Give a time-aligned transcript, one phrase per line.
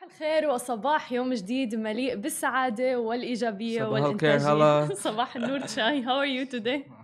[0.00, 4.52] صباح الخير وصباح يوم جديد مليء بالسعادة والإيجابية صباح الخير، والإنتاجية.
[4.52, 4.94] هلا.
[5.10, 6.04] صباح النور شاي.
[6.04, 6.99] How are you today?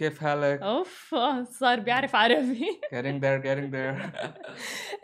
[0.00, 2.66] كيف حالك؟ أوف آه، صار بيعرف عربي.
[2.94, 4.20] Getting there getting there.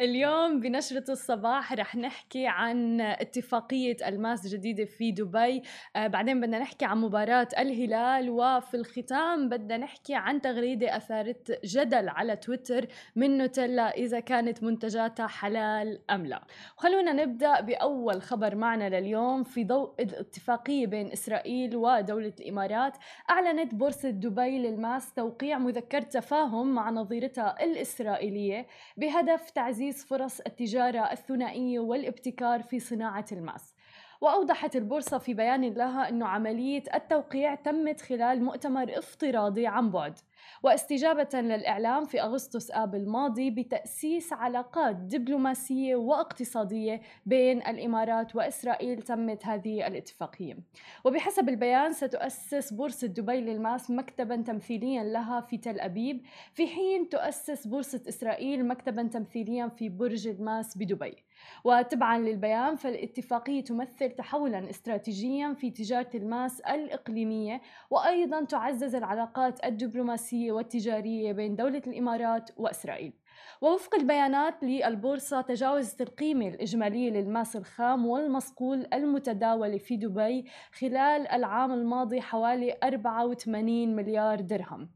[0.00, 5.62] اليوم بنشرة الصباح رح نحكي عن اتفاقية ألماس جديدة في دبي.
[5.96, 12.08] آه بعدين بدنا نحكي عن مباراة الهلال وفي الختام بدنا نحكي عن تغريدة أثارت جدل
[12.08, 12.86] على تويتر
[13.16, 16.42] من نوتيلا إذا كانت منتجاتها حلال أم لا.
[16.76, 19.44] خلونا نبدأ بأول خبر معنا لليوم.
[19.44, 22.96] في ضوء الاتفاقية بين إسرائيل ودولة الإمارات
[23.30, 31.78] أعلنت بورصة دبي للماس توقيع مذكرة تفاهم مع نظيرتها الإسرائيلية بهدف تعزيز فرص التجارة الثنائية
[31.78, 33.74] والابتكار في صناعة الماس.
[34.20, 40.18] وأوضحت البورصة في بيان لها أن عملية التوقيع تمت خلال مؤتمر افتراضي عن بعد.
[40.62, 49.86] واستجابة للإعلام في أغسطس آب الماضي بتأسيس علاقات دبلوماسية واقتصادية بين الإمارات وإسرائيل تمت هذه
[49.86, 50.58] الاتفاقية.
[51.04, 56.22] وبحسب البيان ستؤسس بورصة دبي للماس مكتبا تمثيليا لها في تل أبيب
[56.54, 61.16] في حين تؤسس بورصة إسرائيل مكتبا تمثيليا في برج الماس بدبي.
[61.64, 67.60] وتبعا للبيان فالاتفاقية تمثل تحولا استراتيجيا في تجارة الماس الإقليمية
[67.90, 73.12] وأيضا تعزز العلاقات الدبلوماسية والتجارية بين دولة الإمارات وإسرائيل.
[73.60, 82.20] ووفق البيانات للبورصة تجاوزت القيمة الإجمالية للماس الخام والمصقول المتداولة في دبي خلال العام الماضي
[82.20, 84.95] حوالي 84 مليار درهم.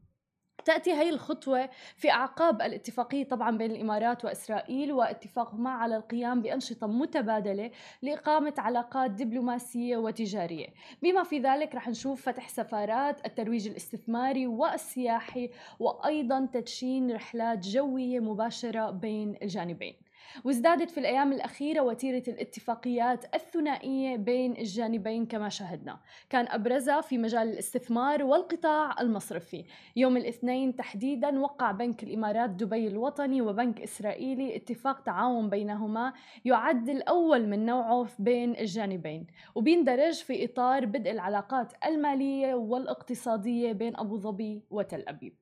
[0.65, 7.71] تأتي هي الخطوة في أعقاب الاتفاقية طبعا بين الإمارات وإسرائيل واتفاقهما على القيام بأنشطة متبادلة
[8.01, 10.67] لإقامة علاقات دبلوماسية وتجارية.
[11.01, 18.91] بما في ذلك رح نشوف فتح سفارات الترويج الاستثماري والسياحي وأيضا تدشين رحلات جوية مباشرة
[18.91, 20.10] بين الجانبين.
[20.43, 25.99] وازدادت في الأيام الأخيرة وتيرة الاتفاقيات الثنائية بين الجانبين كما شاهدنا.
[26.29, 29.65] كان أبرزها في مجال الاستثمار والقطاع المصرفي.
[29.95, 36.13] يوم الاثنين تحديدا وقع بنك الإمارات دبي الوطني وبنك إسرائيلي اتفاق تعاون بينهما
[36.45, 39.27] يعد الأول من نوعه بين الجانبين.
[39.55, 45.35] وبيندرج في إطار بدء العلاقات المالية والإقتصادية بين أبو ظبي وتل أبيب.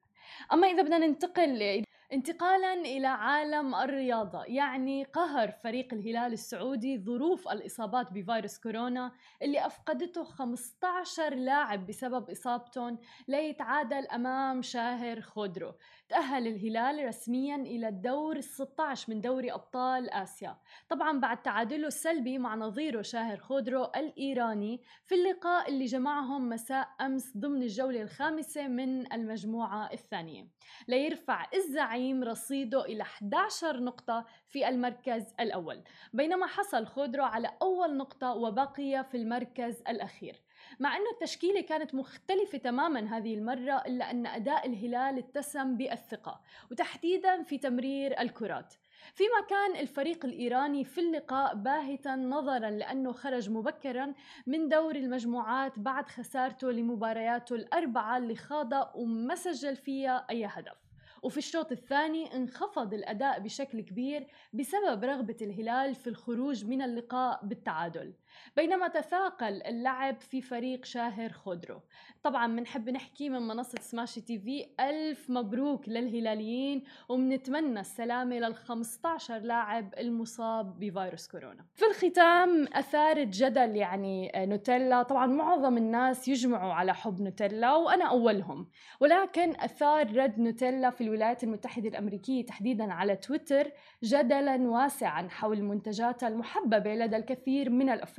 [0.53, 8.11] أما إذا بدنا ننتقل انتقالا إلى عالم الرياضة يعني قهر فريق الهلال السعودي ظروف الإصابات
[8.13, 9.11] بفيروس كورونا
[9.41, 12.97] اللي أفقدته 15 لاعب بسبب إصابتهم
[13.27, 15.73] ليتعادل أمام شاهر خودرو.
[16.09, 20.57] تأهل الهلال رسميا إلى الدور ال 16 من دوري أبطال آسيا.
[20.89, 27.37] طبعا بعد تعادله السلبي مع نظيره شاهر خودرو الإيراني في اللقاء اللي جمعهم مساء أمس
[27.37, 30.47] ضمن الجولة الخامسة من المجموعة الثانية.
[30.87, 35.81] ليرفع الزعيم رصيده إلى 11 نقطة في المركز الأول.
[36.13, 40.41] بينما حصل خودرو على أول نقطة وبقي في المركز الأخير.
[40.79, 47.43] مع أنه التشكيلة كانت مختلفة تماما هذه المرة إلا أن أداء الهلال اتسم بالثقة وتحديدا
[47.43, 48.73] في تمرير الكرات.
[49.13, 54.13] فيما كان الفريق الإيراني في اللقاء باهتا نظرا لأنه خرج مبكرا
[54.47, 60.88] من دور المجموعات بعد خسارته لمبارياته الأربعة اللي خاضها وما سجل فيها أي هدف.
[61.23, 68.13] وفي الشوط الثاني انخفض الأداء بشكل كبير بسبب رغبة الهلال في الخروج من اللقاء بالتعادل.
[68.55, 71.81] بينما تثاقل اللعب في فريق شاهر خودرو.
[72.23, 79.37] طبعا بنحب نحكي من منصة سماشي تي في ألف مبروك للهلاليين وبنتمنى السلامة لل 15
[79.37, 81.65] لاعب المصاب بفيروس كورونا.
[81.75, 85.03] في الختام أثارت جدل يعني نوتيلا.
[85.03, 88.69] طبعا معظم الناس يجمعوا على حب نوتيلا وأنا أولهم.
[88.99, 93.71] ولكن أثار رد نوتيلا في الولايات المتحدة الأمريكية تحديدا على تويتر
[94.03, 98.18] جدلا واسعا حول منتجاتها المحببة لدى الكثير من الأفراد.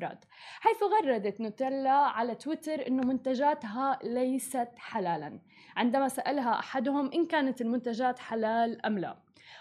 [0.60, 5.38] حيث غردت نوتيلا على تويتر أنه منتجاتها ليست حلالا
[5.76, 9.16] عندما سألها أحدهم إن كانت المنتجات حلال أم لا.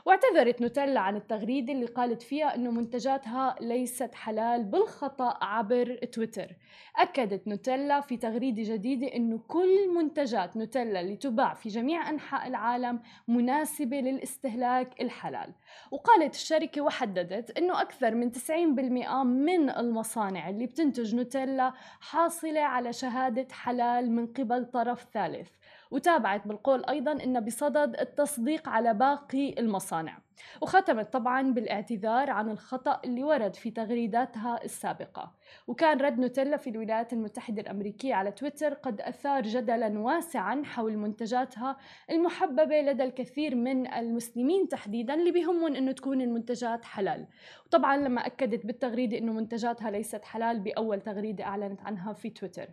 [0.05, 6.55] واعتذرت نوتيلا عن التغريدة اللي قالت فيها أنه منتجاتها ليست حلال بالخطأ عبر تويتر.
[6.97, 13.01] أكدت نوتيلا في تغريدة جديدة أنه كل منتجات نوتيلا اللي تباع في جميع أنحاء العالم
[13.27, 15.53] مناسبة للاستهلاك الحلال.
[15.91, 23.47] وقالت الشركة وحددت أنه أكثر من 90% من المصانع اللي بتنتج نوتيلا حاصلة على شهادة
[23.51, 25.49] حلال من قبل طرف ثالث.
[25.91, 30.19] وتابعت بالقول أيضا أنها بصدد التصديق على باقي المصانع.
[30.61, 35.35] وختمت طبعا بالاعتذار عن الخطأ اللي ورد في تغريداتها السابقة.
[35.67, 41.77] وكان رد نوتيلا في الولايات المتحدة الأمريكية على تويتر قد أثار جدلا واسعا حول منتجاتها
[42.09, 47.27] المحببة لدى الكثير من المسلمين تحديدا اللي بيهمهم أنه تكون المنتجات حلال.
[47.65, 52.69] وطبعا لما أكدت بالتغريدة أنه منتجاتها ليست حلال بأول تغريدة أعلنت عنها في تويتر.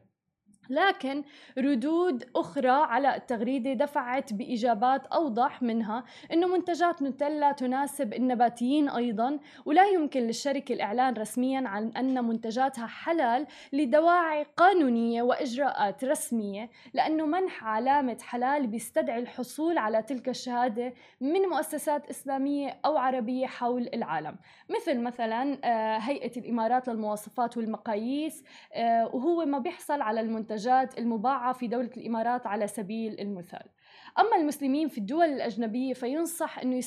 [0.71, 1.25] لكن
[1.59, 9.87] ردود أخرى على التغريدة دفعت بإجابات أوضح منها أنه منتجات نوتيلا تناسب النباتيين أيضا ولا
[9.87, 18.19] يمكن للشركة الإعلان رسميا عن أن منتجاتها حلال لدواعي قانونية وإجراءات رسمية لأنه منح علامة
[18.23, 24.37] حلال بيستدعي الحصول على تلك الشهادة من مؤسسات إسلامية أو عربية حول العالم.
[24.71, 31.53] مثل مثلا آه، هيئة الإمارات للمواصفات والمقاييس آه، وهو ما بيحصل على المنتجات المنتجات المباعة
[31.53, 33.69] في دولة الإمارات على سبيل المثال.
[34.19, 36.81] أما المسلمين في الدول الأجنبية فينصح أنه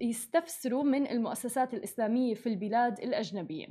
[0.00, 3.66] يستفسروا من المؤسسات الإسلامية في البلاد الأجنبية.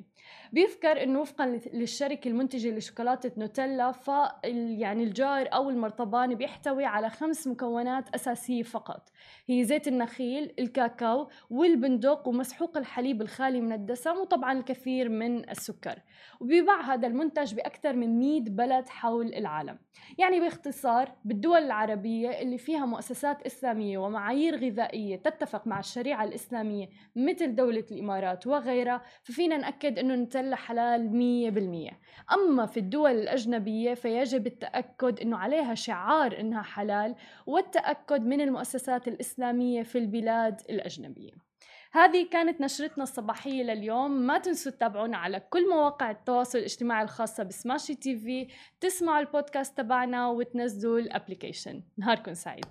[0.54, 4.12] بيذكر أنه وفقا للشركة المنتجة لشوكولاتة نوتيلا ف
[4.44, 9.10] يعني الجار أو المرطبان بيحتوي على خمس مكونات أساسية فقط.
[9.48, 16.00] هي زيت النخيل الكاكاو والبندق ومسحوق الحليب الخالي من الدسم وطبعا الكثير من السكر.
[16.40, 19.78] وبيباع هذا المنتج بأكثر من 100 بلد حول العالم.
[20.18, 27.56] يعني باختصار بالدول العربية اللي فيها مؤسسات إسلامية ومعايير غذائية تتفق مع الشريعة الإسلامية مثل
[27.56, 35.20] دولة الإمارات وغيرها ففينا نأكد أنه نتلا حلال 100% أما في الدول الأجنبية فيجب التأكد
[35.20, 37.16] أنه عليها شعار أنها حلال
[37.48, 41.51] والتأكد من المؤسسات الإسلامية في البلاد الأجنبية.
[41.94, 44.12] هذه كانت نشرتنا الصباحية لليوم.
[44.12, 48.48] ما تنسوا تتابعونا على كل مواقع التواصل الاجتماعي الخاصة ب Smashi TV.
[48.80, 51.84] تسمعوا البودكاست تبعنا وتنزلوا ال application.
[51.98, 52.66] نهاركم سعيد.